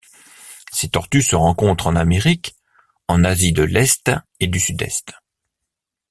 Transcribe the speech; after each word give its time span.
Ces 0.71 0.89
tortues 0.89 1.21
se 1.21 1.35
rencontrent 1.35 1.85
en 1.85 1.95
Amérique, 1.95 2.55
en 3.07 3.23
Asie 3.23 3.51
de 3.51 3.61
l'Est 3.61 4.09
et 4.39 4.47
du 4.47 4.59
Sud-Est. 4.59 5.13